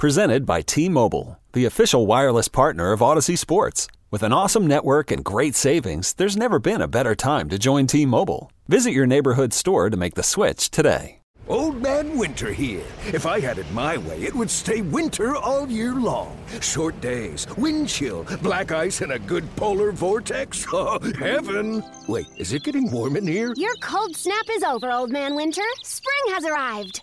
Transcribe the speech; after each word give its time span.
Presented 0.00 0.46
by 0.46 0.62
T 0.62 0.88
Mobile, 0.88 1.38
the 1.52 1.66
official 1.66 2.06
wireless 2.06 2.48
partner 2.48 2.92
of 2.92 3.00
Audacy 3.00 3.36
Sports. 3.36 3.86
With 4.10 4.22
an 4.22 4.32
awesome 4.32 4.66
network 4.66 5.10
and 5.10 5.22
great 5.22 5.54
savings, 5.54 6.14
there's 6.14 6.38
never 6.38 6.58
been 6.58 6.80
a 6.80 6.88
better 6.88 7.14
time 7.14 7.50
to 7.50 7.58
join 7.58 7.86
T 7.86 8.06
Mobile. 8.06 8.50
Visit 8.66 8.92
your 8.92 9.06
neighborhood 9.06 9.52
store 9.52 9.90
to 9.90 9.98
make 9.98 10.14
the 10.14 10.22
switch 10.22 10.70
today. 10.70 11.20
Old 11.48 11.82
Man 11.82 12.16
Winter 12.16 12.50
here. 12.50 12.86
If 13.12 13.26
I 13.26 13.40
had 13.40 13.58
it 13.58 13.70
my 13.72 13.98
way, 13.98 14.22
it 14.22 14.34
would 14.34 14.48
stay 14.48 14.80
winter 14.80 15.36
all 15.36 15.68
year 15.68 15.94
long. 15.94 16.34
Short 16.62 16.98
days, 17.02 17.46
wind 17.58 17.88
chill, 17.90 18.24
black 18.40 18.72
ice, 18.72 19.02
and 19.02 19.12
a 19.12 19.18
good 19.18 19.44
polar 19.56 19.92
vortex. 19.92 20.64
Oh, 20.72 20.98
heaven! 21.18 21.84
Wait, 22.08 22.26
is 22.38 22.54
it 22.54 22.64
getting 22.64 22.90
warm 22.90 23.16
in 23.16 23.26
here? 23.26 23.52
Your 23.54 23.74
cold 23.82 24.16
snap 24.16 24.46
is 24.50 24.62
over, 24.62 24.90
Old 24.90 25.10
Man 25.10 25.34
Winter. 25.34 25.68
Spring 25.82 26.34
has 26.34 26.46
arrived. 26.46 27.02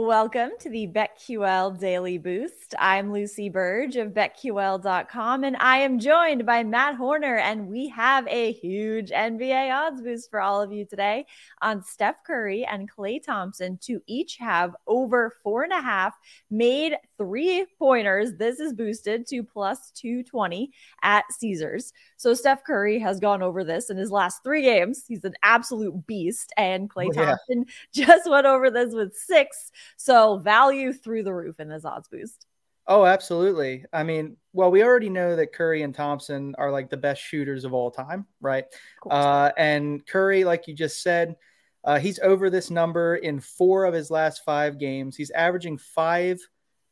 Welcome 0.00 0.52
to 0.60 0.70
the 0.70 0.86
BetQL 0.86 1.78
Daily 1.78 2.16
Boost. 2.16 2.74
I'm 2.78 3.12
Lucy 3.12 3.50
Burge 3.50 3.96
of 3.96 4.14
BetQL.com, 4.14 5.44
and 5.44 5.58
I 5.58 5.76
am 5.76 5.98
joined 5.98 6.46
by 6.46 6.64
Matt 6.64 6.94
Horner. 6.94 7.36
And 7.36 7.68
we 7.68 7.86
have 7.88 8.26
a 8.26 8.52
huge 8.52 9.10
NBA 9.10 9.70
odds 9.70 10.00
boost 10.00 10.30
for 10.30 10.40
all 10.40 10.62
of 10.62 10.72
you 10.72 10.86
today 10.86 11.26
on 11.60 11.84
Steph 11.84 12.24
Curry 12.26 12.64
and 12.64 12.90
Klay 12.90 13.22
Thompson 13.22 13.78
to 13.82 14.00
each 14.06 14.38
have 14.38 14.74
over 14.86 15.34
four 15.42 15.64
and 15.64 15.72
a 15.72 15.82
half 15.82 16.16
made 16.50 16.96
three 17.18 17.66
pointers. 17.78 18.32
This 18.38 18.58
is 18.58 18.72
boosted 18.72 19.26
to 19.26 19.42
plus 19.42 19.90
220 19.96 20.72
at 21.02 21.30
Caesars. 21.30 21.92
So 22.16 22.32
Steph 22.32 22.64
Curry 22.64 22.98
has 23.00 23.20
gone 23.20 23.42
over 23.42 23.64
this 23.64 23.90
in 23.90 23.98
his 23.98 24.10
last 24.10 24.42
three 24.42 24.62
games. 24.62 25.04
He's 25.06 25.24
an 25.24 25.34
absolute 25.42 26.06
beast. 26.06 26.54
And 26.56 26.88
Klay 26.88 27.08
oh, 27.10 27.12
Thompson 27.12 27.66
yeah. 27.92 28.06
just 28.06 28.30
went 28.30 28.46
over 28.46 28.70
this 28.70 28.94
with 28.94 29.14
six. 29.14 29.70
So 29.96 30.38
value 30.38 30.92
through 30.92 31.24
the 31.24 31.34
roof 31.34 31.60
in 31.60 31.68
this 31.68 31.84
odds 31.84 32.08
boost. 32.08 32.46
Oh, 32.86 33.04
absolutely. 33.04 33.84
I 33.92 34.02
mean, 34.02 34.36
well, 34.52 34.70
we 34.70 34.82
already 34.82 35.10
know 35.10 35.36
that 35.36 35.52
Curry 35.52 35.82
and 35.82 35.94
Thompson 35.94 36.54
are 36.58 36.72
like 36.72 36.90
the 36.90 36.96
best 36.96 37.22
shooters 37.22 37.64
of 37.64 37.72
all 37.72 37.90
time, 37.90 38.26
right? 38.40 38.64
Uh, 39.08 39.50
and 39.56 40.04
Curry, 40.06 40.42
like 40.42 40.66
you 40.66 40.74
just 40.74 41.02
said, 41.02 41.36
uh, 41.84 41.98
he's 41.98 42.18
over 42.18 42.50
this 42.50 42.70
number 42.70 43.16
in 43.16 43.38
four 43.40 43.84
of 43.84 43.94
his 43.94 44.10
last 44.10 44.42
five 44.44 44.78
games. 44.78 45.16
He's 45.16 45.30
averaging 45.30 45.78
five 45.78 46.40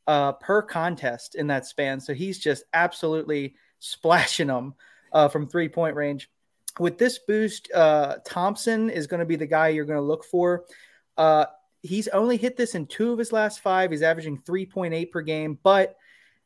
uh, 0.06 0.32
per 0.32 0.62
contest 0.62 1.34
in 1.34 1.48
that 1.48 1.66
span. 1.66 2.00
So 2.00 2.14
he's 2.14 2.38
just 2.38 2.64
absolutely 2.72 3.56
splashing 3.80 4.46
them 4.46 4.74
uh, 5.12 5.28
from 5.28 5.48
three 5.48 5.68
point 5.68 5.96
range. 5.96 6.30
With 6.78 6.96
this 6.96 7.18
boost, 7.26 7.72
uh, 7.72 8.16
Thompson 8.24 8.88
is 8.88 9.08
going 9.08 9.20
to 9.20 9.26
be 9.26 9.36
the 9.36 9.46
guy 9.46 9.68
you're 9.68 9.84
going 9.84 9.98
to 9.98 10.02
look 10.02 10.24
for. 10.24 10.64
He's 11.82 12.08
only 12.08 12.36
hit 12.36 12.56
this 12.56 12.74
in 12.74 12.86
two 12.86 13.12
of 13.12 13.18
his 13.18 13.32
last 13.32 13.60
five. 13.60 13.90
He's 13.90 14.02
averaging 14.02 14.38
3.8 14.42 15.10
per 15.10 15.20
game. 15.22 15.58
But 15.62 15.96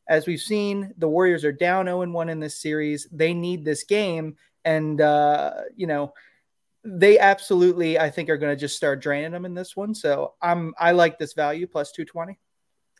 as 0.07 0.27
we've 0.27 0.41
seen, 0.41 0.93
the 0.97 1.07
Warriors 1.07 1.43
are 1.45 1.51
down 1.51 1.85
0 1.85 2.07
1 2.07 2.29
in 2.29 2.39
this 2.39 2.55
series. 2.55 3.07
They 3.11 3.33
need 3.33 3.65
this 3.65 3.83
game. 3.83 4.37
And, 4.65 5.01
uh, 5.01 5.53
you 5.75 5.87
know, 5.87 6.13
they 6.83 7.17
absolutely, 7.17 7.97
I 7.97 8.09
think, 8.09 8.29
are 8.29 8.37
going 8.37 8.55
to 8.55 8.59
just 8.59 8.75
start 8.75 9.01
draining 9.01 9.31
them 9.31 9.45
in 9.45 9.53
this 9.53 9.75
one. 9.75 9.95
So 9.95 10.33
I'm, 10.41 10.73
I 10.77 10.91
like 10.91 11.17
this 11.17 11.33
value 11.33 11.67
plus 11.67 11.91
220. 11.91 12.37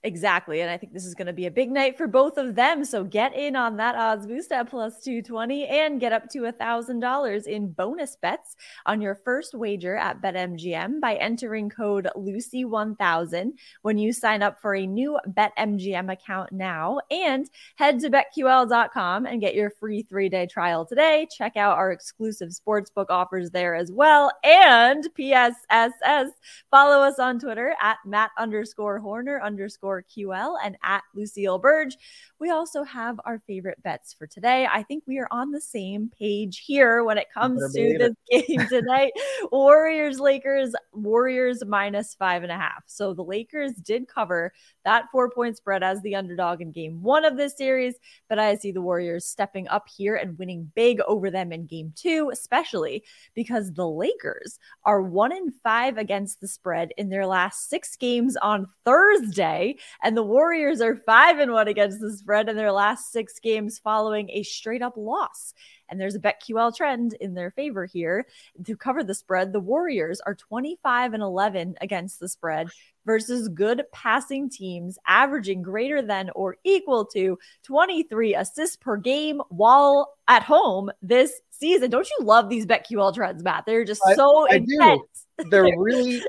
Exactly. 0.05 0.59
And 0.59 0.69
I 0.69 0.77
think 0.77 0.91
this 0.91 1.05
is 1.05 1.15
going 1.15 1.27
to 1.27 1.33
be 1.33 1.45
a 1.45 1.51
big 1.51 1.71
night 1.71 1.97
for 1.97 2.07
both 2.07 2.37
of 2.37 2.55
them. 2.55 2.83
So 2.83 3.05
get 3.05 3.33
in 3.33 3.55
on 3.55 3.77
that 3.77 3.95
odds 3.95 4.27
boost 4.27 4.51
at 4.51 4.69
plus 4.69 5.01
220 5.01 5.65
and 5.65 5.97
get 5.97 6.11
up 6.11 6.27
to 6.31 6.43
a 6.45 6.51
$1,000 6.51 7.47
in 7.47 7.71
bonus 7.71 8.17
bets 8.17 8.57
on 8.85 8.99
your 9.01 9.15
first 9.15 9.53
wager 9.53 9.95
at 9.95 10.21
BetMGM 10.21 10.99
by 10.99 11.15
entering 11.15 11.69
code 11.69 12.09
Lucy1000 12.17 13.53
when 13.83 13.97
you 13.97 14.11
sign 14.11 14.43
up 14.43 14.59
for 14.59 14.75
a 14.75 14.85
new 14.85 15.17
BetMGM 15.29 16.11
account 16.11 16.51
now. 16.51 16.99
And 17.09 17.49
head 17.75 18.01
to 18.01 18.09
BetQL.com 18.09 19.25
and 19.25 19.39
get 19.39 19.55
your 19.55 19.69
free 19.69 20.01
three 20.01 20.27
day 20.27 20.47
trial 20.47 20.85
today. 20.85 21.27
Check 21.31 21.55
out 21.55 21.77
our 21.77 21.93
exclusive 21.93 22.49
sportsbook 22.49 23.05
offers 23.07 23.51
there 23.51 23.73
as 23.73 23.89
well. 23.89 24.31
And 24.43 25.07
PSSS, 25.17 26.31
follow 26.69 26.99
us 27.01 27.19
on 27.19 27.39
Twitter 27.39 27.73
at 27.81 27.99
Matt 28.05 28.31
underscore 28.37 28.99
Horner 28.99 29.41
underscore 29.41 29.92
QL 30.01 30.55
and 30.63 30.77
at 30.83 31.03
Lucille 31.13 31.59
Burge. 31.59 31.97
We 32.39 32.49
also 32.49 32.83
have 32.83 33.19
our 33.25 33.39
favorite 33.45 33.81
bets 33.83 34.13
for 34.13 34.25
today. 34.25 34.67
I 34.71 34.83
think 34.83 35.03
we 35.05 35.19
are 35.19 35.27
on 35.29 35.51
the 35.51 35.61
same 35.61 36.09
page 36.17 36.63
here 36.65 37.03
when 37.03 37.17
it 37.17 37.27
comes 37.33 37.73
to 37.73 37.97
this 37.97 38.13
it. 38.27 38.47
game 38.47 38.67
tonight. 38.67 39.11
Warriors, 39.51 40.19
Lakers, 40.19 40.73
Warriors 40.91 41.63
minus 41.65 42.15
five 42.15 42.43
and 42.43 42.51
a 42.51 42.57
half. 42.57 42.83
So 42.87 43.13
the 43.13 43.23
Lakers 43.23 43.73
did 43.73 44.07
cover 44.07 44.53
that 44.85 45.05
four 45.11 45.29
point 45.29 45.57
spread 45.57 45.83
as 45.83 46.01
the 46.01 46.15
underdog 46.15 46.61
in 46.61 46.71
game 46.71 47.01
one 47.01 47.25
of 47.25 47.37
this 47.37 47.57
series, 47.57 47.95
but 48.29 48.39
I 48.39 48.55
see 48.55 48.71
the 48.71 48.81
Warriors 48.81 49.25
stepping 49.25 49.67
up 49.67 49.87
here 49.95 50.15
and 50.15 50.37
winning 50.37 50.71
big 50.75 50.99
over 51.01 51.29
them 51.29 51.51
in 51.51 51.65
game 51.65 51.93
two, 51.95 52.29
especially 52.31 53.03
because 53.33 53.71
the 53.71 53.87
Lakers 53.87 54.59
are 54.85 55.01
one 55.01 55.31
in 55.31 55.51
five 55.63 55.97
against 55.97 56.41
the 56.41 56.47
spread 56.47 56.91
in 56.97 57.09
their 57.09 57.25
last 57.25 57.69
six 57.69 57.95
games 57.95 58.35
on 58.37 58.67
Thursday. 58.85 59.75
And 60.01 60.16
the 60.16 60.23
Warriors 60.23 60.81
are 60.81 60.95
five 60.95 61.39
and 61.39 61.51
one 61.51 61.67
against 61.67 61.99
the 61.99 62.11
spread 62.16 62.49
in 62.49 62.55
their 62.55 62.71
last 62.71 63.11
six 63.11 63.39
games 63.39 63.79
following 63.79 64.29
a 64.29 64.44
straight 64.44 64.81
up 64.81 64.97
loss. 64.97 65.53
And 65.89 65.99
there's 65.99 66.16
a 66.16 66.19
BetQL 66.19 66.75
trend 66.75 67.13
in 67.19 67.33
their 67.33 67.51
favor 67.51 67.85
here. 67.85 68.25
To 68.66 68.75
cover 68.75 69.03
the 69.03 69.13
spread, 69.13 69.53
the 69.53 69.59
Warriors 69.59 70.21
are 70.21 70.33
25 70.33 71.13
and 71.13 71.21
11 71.21 71.75
against 71.81 72.19
the 72.19 72.27
spread 72.27 72.69
versus 73.05 73.47
good 73.49 73.83
passing 73.91 74.49
teams, 74.49 74.97
averaging 75.07 75.61
greater 75.61 76.01
than 76.01 76.29
or 76.35 76.57
equal 76.63 77.05
to 77.05 77.38
23 77.63 78.35
assists 78.35 78.77
per 78.77 78.97
game 78.97 79.41
while 79.50 80.13
at 80.27 80.44
home 80.44 80.89
this 81.01 81.41
season. 81.50 81.89
Don't 81.89 82.09
you 82.09 82.25
love 82.25 82.50
these 82.50 82.65
BetQL 82.65 83.13
trends, 83.13 83.44
Matt? 83.44 83.65
They're 83.65 83.85
just 83.85 84.01
so 84.15 84.47
I, 84.50 84.53
I 84.53 84.55
intense. 84.55 85.01
Do. 85.32 85.32
They're 85.49 85.77
really 85.77 86.21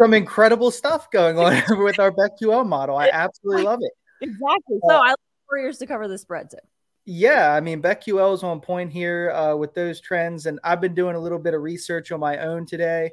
some 0.00 0.14
incredible 0.14 0.70
stuff 0.70 1.10
going 1.10 1.38
on 1.38 1.62
with 1.84 1.98
our 1.98 2.12
BetQL 2.12 2.66
model. 2.66 2.96
I 2.96 3.10
absolutely 3.12 3.64
love 3.64 3.80
it. 3.82 3.92
Exactly. 4.20 4.78
So 4.88 4.94
uh, 4.94 4.98
I 4.98 5.08
like 5.10 5.16
Warriors 5.50 5.78
to 5.78 5.86
cover 5.86 6.08
the 6.08 6.18
spread 6.18 6.50
too. 6.50 6.58
Yeah, 7.04 7.52
I 7.52 7.60
mean 7.60 7.80
BetQL 7.80 8.34
is 8.34 8.42
on 8.42 8.60
point 8.60 8.92
here 8.92 9.30
uh, 9.30 9.54
with 9.54 9.74
those 9.74 10.00
trends, 10.00 10.46
and 10.46 10.58
I've 10.64 10.80
been 10.80 10.94
doing 10.94 11.14
a 11.14 11.20
little 11.20 11.38
bit 11.38 11.54
of 11.54 11.62
research 11.62 12.10
on 12.10 12.20
my 12.20 12.38
own 12.38 12.66
today. 12.66 13.12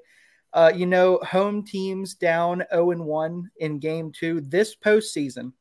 Uh, 0.52 0.72
you 0.74 0.86
know, 0.86 1.20
home 1.24 1.64
teams 1.64 2.14
down 2.16 2.64
0 2.72 2.92
and 2.92 3.06
1 3.06 3.52
in 3.58 3.80
game 3.80 4.12
two 4.12 4.42
this 4.42 4.76
postseason 4.76 5.52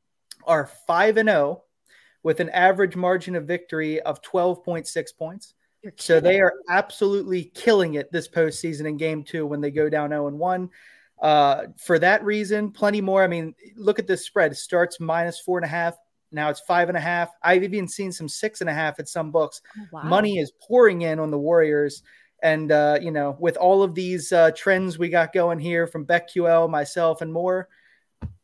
are 0.45 0.67
5 0.87 1.17
and 1.19 1.29
0 1.29 1.63
with 2.23 2.41
an 2.41 2.51
average 2.51 2.97
margin 2.97 3.35
of 3.35 3.47
victory 3.47 4.01
of 4.01 4.23
12.6 4.23 5.17
points. 5.17 5.55
So 5.97 6.21
they 6.21 6.41
are 6.41 6.55
absolutely 6.69 7.45
killing 7.55 7.95
it 7.95 8.13
this 8.13 8.29
postseason 8.29 8.87
in 8.87 8.97
game 8.97 9.25
two 9.25 9.47
when 9.47 9.61
they 9.61 9.71
go 9.71 9.89
down 9.89 10.11
0 10.11 10.29
and 10.29 10.39
1. 10.39 10.71
Uh, 11.21 11.65
for 11.79 11.99
that 11.99 12.25
reason, 12.25 12.71
plenty 12.71 13.01
more. 13.01 13.23
I 13.23 13.29
mean, 13.29 13.55
look 13.77 13.99
at 13.99 14.07
this 14.07 14.25
spread. 14.25 14.53
It 14.53 14.57
starts 14.57 15.01
minus 15.01 15.41
four 15.41 15.59
and 15.59 15.65
a 15.65 15.69
half, 15.69 15.97
now 16.33 16.49
it's 16.49 16.61
five 16.61 16.89
and 16.89 16.97
a 16.97 17.01
half. 17.01 17.31
I've 17.43 17.63
even 17.63 17.87
seen 17.87 18.11
some 18.11 18.29
six 18.29 18.61
and 18.61 18.71
a 18.71 18.73
half 18.73 18.99
at 18.99 19.09
some 19.09 19.31
books. 19.31 19.61
Oh, 19.79 19.87
wow. 19.93 20.03
Money 20.05 20.39
is 20.39 20.53
pouring 20.67 21.03
in 21.03 21.19
on 21.19 21.31
the 21.31 21.39
Warriors. 21.39 22.03
And, 22.43 22.73
uh, 22.73 22.99
you 23.01 23.13
know, 23.13 23.37
with 23.39 23.57
all 23.57 23.83
of 23.83 23.95
these 23.95 24.33
uh, 24.33 24.51
trends 24.57 24.99
we 24.99 25.09
got 25.09 25.33
going 25.33 25.61
here 25.61 25.87
from 25.87 26.07
BetQL, 26.07 26.69
myself, 26.69 27.21
and 27.21 27.33
more, 27.33 27.69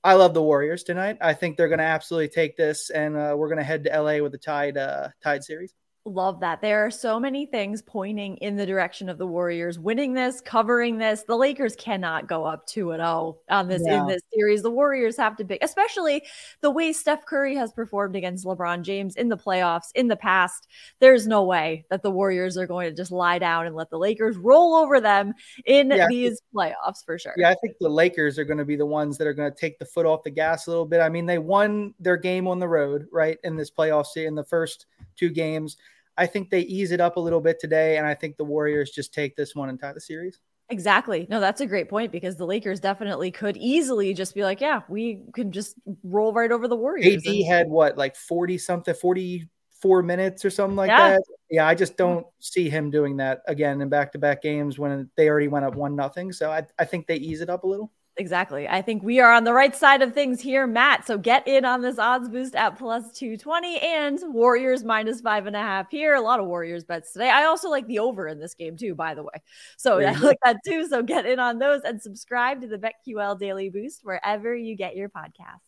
I 0.05 0.15
love 0.15 0.35
the 0.35 0.43
Warriors 0.43 0.85
tonight. 0.85 1.19
I 1.21 1.35
think 1.35 1.57
they're 1.57 1.69
going 1.69 1.79
to 1.79 1.85
absolutely 1.85 2.29
take 2.29 2.57
this, 2.57 2.91
and 2.91 3.17
uh, 3.17 3.35
we're 3.37 3.49
going 3.49 3.59
to 3.59 3.65
head 3.65 3.85
to 3.85 4.01
LA 4.01 4.19
with 4.19 4.33
the 4.33 4.39
tied 4.39 4.77
uh, 4.77 5.09
tied 5.23 5.43
series. 5.43 5.75
Love 6.05 6.41
that. 6.41 6.63
There 6.63 6.87
are 6.87 6.91
so 6.91 7.21
many 7.21 7.45
things 7.45 7.83
pointing 7.83 8.37
in 8.39 8.57
the 8.57 8.65
direction 8.65 9.09
of 9.09 9.19
the 9.19 9.27
Warriors 9.27 9.79
winning 9.79 10.15
this, 10.15 10.41
covering 10.41 10.97
this. 10.97 11.25
The 11.25 11.37
Lakers 11.37 11.77
cannot 11.77 12.27
go 12.27 12.45
up 12.45 12.67
2 12.67 12.93
0 12.93 13.39
on 13.51 13.69
this 13.69 13.83
in 13.87 14.07
this 14.07 14.23
series. 14.33 14.63
The 14.63 14.71
Warriors 14.71 15.17
have 15.19 15.37
to 15.37 15.45
be, 15.45 15.59
especially 15.61 16.23
the 16.63 16.71
way 16.71 16.93
Steph 16.93 17.27
Curry 17.27 17.55
has 17.57 17.73
performed 17.73 18.17
against 18.17 18.47
LeBron 18.47 18.83
James 18.83 19.17
in 19.17 19.29
the 19.29 19.37
playoffs 19.37 19.91
in 19.95 20.09
the 20.09 20.17
past. 20.17 20.69
There's 20.99 21.27
no 21.27 21.45
way 21.45 21.85
that 21.91 22.03
the 22.03 22.11
Warriors 22.11 22.57
are 22.57 22.67
going 22.67 22.89
to 22.89 22.97
just 22.97 23.13
lie 23.13 23.39
down 23.39 23.67
and 23.67 23.77
let 23.77 23.91
the 23.91 23.99
Lakers 23.99 24.39
roll 24.39 24.75
over 24.75 25.01
them 25.01 25.35
in 25.67 25.91
yeah, 25.91 26.07
these 26.09 26.41
playoffs 26.55 27.05
for 27.05 27.19
sure. 27.19 27.35
Yeah, 27.37 27.51
I 27.51 27.57
think 27.61 27.75
the 27.81 27.89
Lakers 27.89 28.39
are 28.39 28.45
going 28.45 28.59
to 28.59 28.65
be 28.65 28.77
the 28.77 28.87
ones 28.87 29.19
that 29.19 29.27
are 29.27 29.35
going 29.35 29.53
to 29.53 29.59
take 29.59 29.79
the 29.79 29.85
foot 29.85 30.07
off 30.07 30.23
the 30.23 30.31
gas 30.31 30.67
a 30.67 30.71
little 30.71 30.87
bit. 30.87 31.01
I 31.01 31.11
mean, 31.11 31.27
they 31.27 31.39
won 31.39 31.93
their 32.01 32.17
game 32.17 32.49
on 32.49 32.59
the 32.59 32.69
road, 32.69 33.09
right, 33.13 33.39
in 33.45 33.57
this 33.57 33.71
playoffs 33.71 34.17
in 34.17 34.35
the 34.35 34.45
first 34.45 34.87
two 35.19 35.31
games. 35.31 35.77
I 36.17 36.27
think 36.27 36.51
they 36.51 36.61
ease 36.61 36.91
it 36.91 37.01
up 37.01 37.17
a 37.17 37.21
little 37.21 37.41
bit 37.41 37.61
today, 37.61 37.97
and 37.97 38.07
I 38.07 38.15
think 38.15 38.37
the 38.37 38.45
Warriors 38.45 38.91
just 38.91 39.15
take 39.15 39.37
this 39.37 39.55
one 39.55 39.69
and 39.69 39.79
tie 39.79 39.93
the 39.93 40.01
series. 40.01 40.41
Exactly. 40.71 41.27
No, 41.31 41.41
that's 41.41 41.61
a 41.61 41.67
great 41.67 41.89
point 41.89 42.13
because 42.13 42.37
the 42.37 42.45
Lakers 42.45 42.79
definitely 42.81 43.31
could 43.31 43.57
easily 43.57 44.13
just 44.13 44.35
be 44.35 44.43
like, 44.43 44.61
yeah, 44.61 44.83
we 44.89 45.23
can 45.33 45.51
just 45.51 45.77
roll 46.03 46.33
right 46.33 46.53
over 46.53 46.69
the 46.69 46.77
Warriors. 46.77 47.27
AD 47.27 47.27
and- 47.27 47.47
had 47.47 47.69
what, 47.69 47.97
like 47.97 48.17
40 48.17 48.59
something, 48.59 48.95
44 48.95 50.03
minutes 50.03 50.45
or 50.45 50.51
something 50.51 50.77
like 50.77 50.89
yeah. 50.89 51.11
that. 51.11 51.23
Yeah, 51.51 51.67
I 51.67 51.75
just 51.75 51.97
don't 51.97 52.27
see 52.41 52.69
him 52.69 52.91
doing 52.91 53.17
that 53.17 53.41
again 53.47 53.81
in 53.81 53.89
back 53.89 54.13
to 54.13 54.19
back 54.19 54.43
games 54.43 54.79
when 54.79 55.09
they 55.17 55.31
already 55.31 55.49
went 55.49 55.65
up 55.65 55.75
one 55.75 55.97
nothing. 55.97 56.33
So 56.33 56.51
I, 56.51 56.67
I 56.79 56.85
think 56.85 57.07
they 57.07 57.17
ease 57.17 57.41
it 57.41 57.49
up 57.49 57.65
a 57.65 57.67
little. 57.67 57.91
Exactly. 58.21 58.67
I 58.69 58.83
think 58.83 59.05
we 59.05 59.21
are 59.21 59.31
on 59.33 59.45
the 59.45 59.53
right 59.53 59.75
side 59.77 60.03
of 60.03 60.13
things 60.13 60.41
here, 60.41 60.67
Matt. 60.67 61.07
So 61.07 61.17
get 61.19 61.47
in 61.47 61.65
on 61.65 61.83
this 61.83 62.01
odds 62.01 62.29
boost 62.29 62.57
at 62.57 62.77
plus 62.77 63.13
220 63.13 63.79
and 63.79 64.19
Warriors 64.35 64.83
minus 64.83 65.21
five 65.21 65.47
and 65.47 65.55
a 65.55 65.61
half 65.61 65.89
here. 65.89 66.17
A 66.17 66.21
lot 66.21 66.41
of 66.41 66.47
Warriors 66.47 66.83
bets 66.83 67.13
today. 67.13 67.31
I 67.31 67.45
also 67.45 67.71
like 67.71 67.87
the 67.87 68.01
over 68.01 68.27
in 68.27 68.41
this 68.41 68.55
game, 68.55 68.77
too, 68.77 68.97
by 68.97 69.15
the 69.15 69.23
way. 69.23 69.41
So 69.77 70.01
I 70.01 70.13
like 70.15 70.39
that 70.45 70.57
too. 70.67 70.89
So 70.89 71.01
get 71.05 71.27
in 71.27 71.39
on 71.39 71.61
those 71.61 71.83
and 71.85 72.03
subscribe 72.03 72.61
to 72.63 72.67
the 72.67 72.79
BetQL 72.79 73.39
Daily 73.39 73.71
Boost 73.71 74.01
wherever 74.05 74.53
you 74.53 74.75
get 74.75 74.97
your 74.97 75.09
podcast. 75.09 75.68